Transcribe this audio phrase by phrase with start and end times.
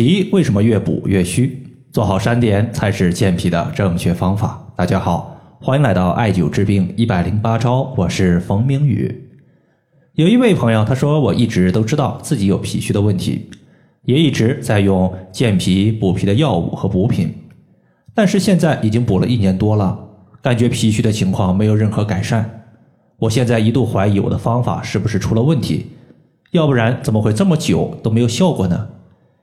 [0.00, 1.62] 脾为什么越补越虚？
[1.92, 4.72] 做好三点才是健脾的正确方法。
[4.74, 9.28] 大家好，欢迎来到艾灸治病一百零八招，我是冯明宇。
[10.14, 13.50] 有一位朋友他说，我一直都知道自己有脾虚的问题，
[14.06, 17.34] 也一直在用健脾补脾的药物和补品，
[18.14, 19.98] 但是现在已经补了一年多了，
[20.40, 22.64] 感觉脾虚的情况没有任何改善。
[23.18, 25.88] 我现在一度怀疑我的方法是不是出了问题，
[26.52, 28.88] 要不然怎么会这么久都没有效果呢？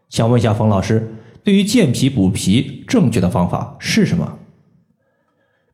[0.09, 4.37] 想问一下冯老师，对于健脾补脾，正确的方法是什么？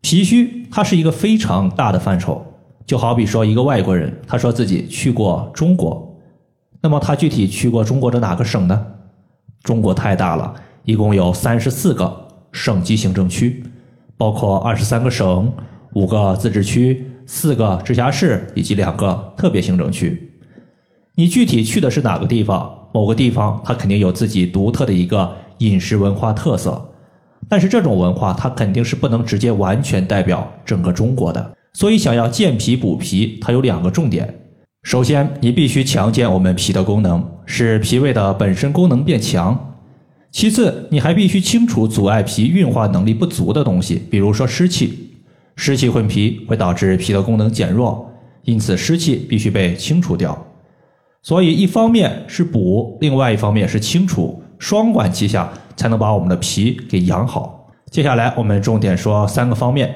[0.01, 2.45] 脾虚它是一个非常大的范畴，
[2.85, 6.19] 就好比说一个外国人，他说自己去过中国，
[6.81, 8.85] 那么他具体去过中国的哪个省呢？
[9.61, 13.63] 中国太大了，一共有三十四个省级行政区，
[14.17, 15.53] 包括二十三个省、
[15.93, 20.32] 五个自治区、四个直辖市以及两个特别行政区。
[21.15, 22.87] 你具体去的是哪个地方？
[22.91, 26.89] 某个地方它肯定有自己独特的一个饮食文化特色，
[27.47, 31.55] 但是这种文化它肯定是不能直接完全代表整个中国的。
[31.73, 34.41] 所以想要健脾补脾，它有两个重点：
[34.81, 39.55] 首先，你必须强健我们脾的功能，使脾胃的本身功能变强；
[40.31, 45.11] 其次，你还必须清除阻碍脾运化能力不足的东西，比如说湿气。
[45.55, 48.11] 湿气混脾会导致脾的功能减弱，
[48.45, 50.35] 因此湿气必须被清除掉。
[51.23, 57.71] 所以，一方面是补，另外一方面是清除，双管齐下，才能把我们的脾给养好。
[57.89, 59.95] 接下来，我们重点说三个方面。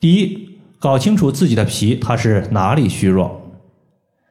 [0.00, 0.48] 第一，
[0.80, 3.42] 搞清楚自己的脾它是哪里虚弱。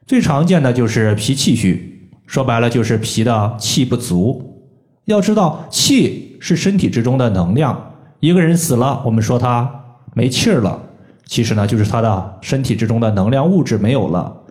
[0.06, 4.60] 最常见的就是脾气虚，说白了就是脾的气不足。
[5.06, 7.92] 要知道，气是身体之中的能量。
[8.20, 9.70] 一个人死了，我们说他
[10.12, 10.82] 没气儿了，
[11.24, 14.43] 其实呢，就是他的身体之中的能量物质没有了。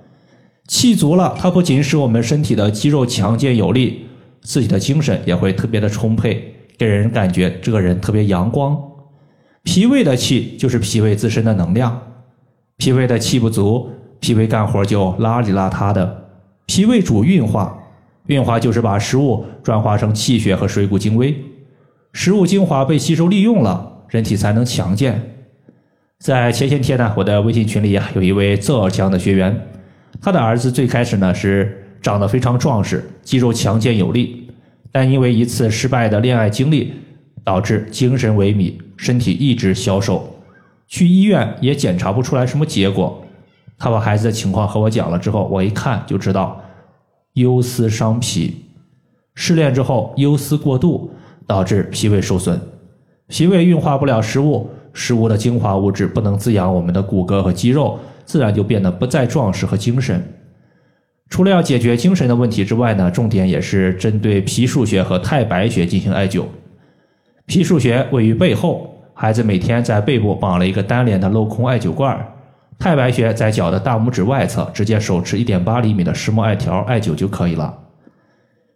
[0.74, 4.08] 气足了，它不仅使我们身体的肌肉强健有力，
[4.42, 8.76] 自己的精神也会特别的充沛，给人感觉这个人特别阳光。
[9.62, 12.02] 脾胃的气就是脾胃自身的能量，
[12.78, 13.88] 脾胃的气不足，
[14.20, 16.26] 脾胃干活就邋里邋遢的。
[16.66, 17.78] 脾胃主运化，
[18.26, 21.38] 运化就是把食物转化成气血和水谷精微，
[22.14, 25.22] 食物精华被吸收利用了，人体才能强健。
[26.18, 29.68] 在前些天呢，我的微信群里啊，有一位浙江的学员。
[30.24, 34.50] 他的儿子最开始呢是长得非常壮实，肌肉强健有力，
[34.90, 36.94] 但因为一次失败的恋爱经历，
[37.44, 40.34] 导致精神萎靡，身体一直消瘦，
[40.88, 43.22] 去医院也检查不出来什么结果。
[43.78, 46.64] 他把孩子的情况和我讲了之后，我一看就知道，
[47.34, 48.64] 忧思伤脾，
[49.36, 51.12] 失恋之后忧思过度，
[51.46, 52.58] 导致脾胃受损，
[53.28, 58.00] 脾胃运化不了食物，食物的精华物质不能滋养我们的骨骼和肌肉。
[58.26, 60.24] 自然就变得不再壮实和精神。
[61.30, 66.46] 除了要解决精神的问题之外呢，重点也是针对脾腧穴和太白穴进行艾灸。
[67.46, 72.18] 脾腧穴位于背后，孩子每天在背部绑了一个单联的镂空艾灸罐；
[72.80, 77.78] 太白穴在脚的大拇指外侧，直接手持一点八厘米的石墨艾条艾灸就可以了。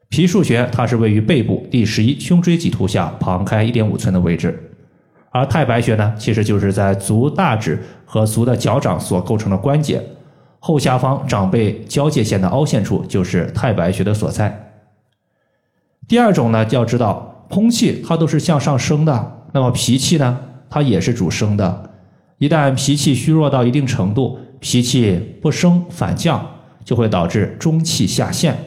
[0.10, 4.77] 脾腧穴它是位于背部第十一胸椎棘突下旁开一点五寸的位置。
[5.30, 10.02] 而太白穴呢，其实就是在足大趾和足的脚掌所构成的关节
[10.60, 14.74] 后下方掌背交界线的凹陷处，就是太白穴的所在。
[16.08, 20.40] 第二种呢，要知道空气它都是向上升的，那么脾气呢，
[20.70, 21.92] 它也是主升的。
[22.40, 26.44] 一旦脾气虚弱到一定程度，脾气不升反降，
[26.84, 28.58] 就会导致中气下陷。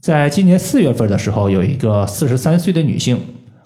[0.00, 3.20] 在今年四月份的时候，有一个四十三岁的女性，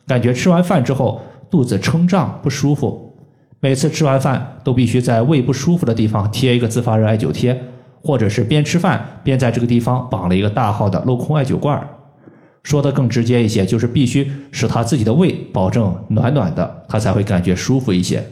[0.07, 1.21] 感觉吃完饭之后。
[1.53, 3.15] 肚子撑胀不舒服，
[3.61, 7.63] 每次吃完饭都必须在胃不舒服的地方贴一个自发热艾灸贴，
[8.03, 11.87] 或者是边吃饭边在这个地方绑了一个大号的镂空艾灸罐儿
[12.63, 18.25] 说的更直接一些，就是必须使他自己的胃保证暖暖的，他才会感觉舒服一些。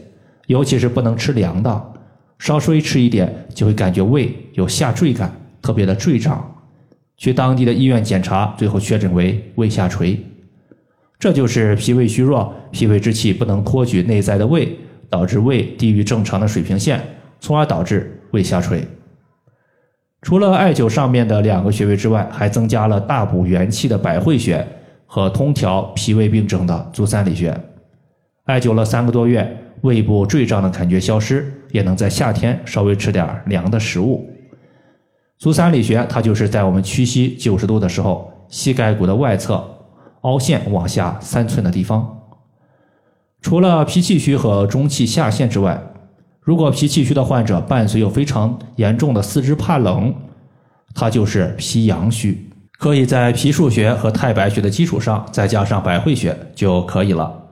[0.47, 1.93] 尤其是不能吃凉的，
[2.39, 5.31] 稍微吃一点就会感觉胃有下坠感，
[5.61, 6.43] 特别的坠胀。
[7.19, 10.19] 去当地的医院检查，最后确诊为胃下垂。
[11.21, 14.75] 这就是脾胃虚弱，脾胃之气不能托举内在的胃，
[15.11, 16.99] 导致胃低于正常的水平线，
[17.41, 18.83] 从而导致胃下垂。
[20.23, 24.67] 除了艾灸上面的两个穴位之外，还增加了大补元气的百会穴
[25.05, 27.55] 和通调脾胃病症的足三里穴。
[28.45, 29.47] 艾灸了三个多月，
[29.83, 34.27] 胃部坠胀的感觉消失，也能在夏天稍微吃点凉的食物。
[35.37, 39.63] 足三里穴它就是在我们屈膝九十度的时候，膝盖骨的外侧。
[40.23, 42.19] 凹陷往下三寸的地方，
[43.41, 45.83] 除了脾气虚和中气下陷之外，
[46.41, 50.15] 如果脾气虚的患者伴随有非常严重的四肢怕冷，
[50.95, 52.47] 它就是脾阳虚。
[52.79, 57.43] 可以在脾腧穴和太白穴的基础上再加上百会穴就可以了。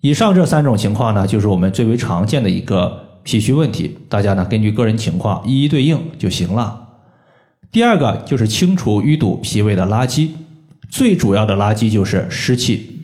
[0.00, 6.88] 以上这三种情况呢，就是我们最为常见的一个脾虚问题，大家呢根据个人情况一一对应就行了。
[7.70, 10.30] 第二个就是清除淤堵脾胃的垃圾，
[10.88, 13.00] 最主要的垃圾就是湿气，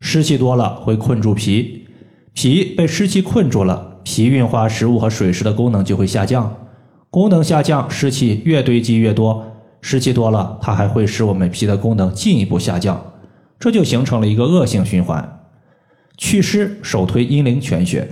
[0.00, 1.86] 湿气多了会困住脾，
[2.32, 6.68] 脾被湿气困住了，脾运化食物和水湿的功能就会下降，
[7.10, 9.44] 功能下降，湿气越堆积越多，
[9.80, 13.12] 湿气多了，它还会使我们脾的功能进一步下降，
[13.58, 15.40] 这就形成了一个恶性循环。
[16.16, 18.08] 祛湿首推阴陵泉穴，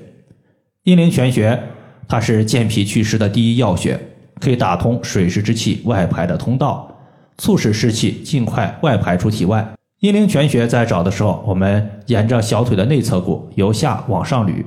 [0.84, 1.60] 阴陵泉穴
[2.06, 3.98] 它是健脾祛湿的第一要穴，
[4.40, 6.99] 可以打通水湿之气外排的通道，
[7.40, 9.66] 促使湿气尽快外排出体外。
[10.00, 14.62] 阴陵泉穴在找的时候，我们沿着小腿的内侧骨由下往上捋，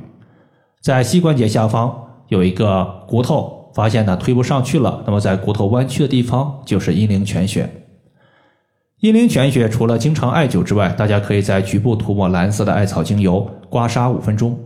[0.81, 1.95] 在膝关节下方
[2.29, 7.69] 有一个骨头，发现呢推不上去了，那么在骨头弯曲的地方就是阴陵泉穴。
[9.01, 14.57] 阴陵泉穴除了经常艾灸之外，大家可以在局部涂抹蓝色的艾草精油，刮痧五分钟。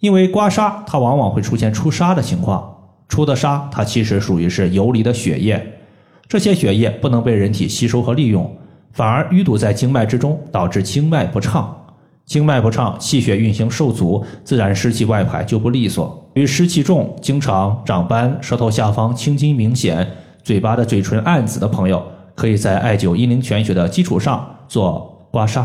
[0.00, 2.76] 因为刮痧它往往会出现出痧的情况，
[3.08, 5.80] 出的痧它其实属于是游离的血液，
[6.28, 8.50] 这些血液不能被人体吸收和利用，
[8.92, 11.76] 反而淤堵在经脉之中，导致经脉不畅。
[12.24, 16.28] 经脉不畅，气血运行受阻，自然湿气外排就不利索。
[16.34, 20.06] 与湿气重、经常长斑、舌头下方青筋明显、
[20.42, 22.02] 嘴巴的嘴唇暗紫的朋友。
[22.36, 25.64] 可以在艾灸阴陵泉穴的基础上做刮痧。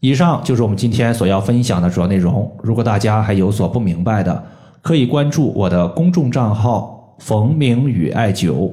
[0.00, 2.52] 以上就是我们今天所要分享的主要内容。
[2.64, 4.44] 如果大家还有所不明白的，
[4.82, 8.72] 可以关注我的公众账号“冯明宇艾灸”，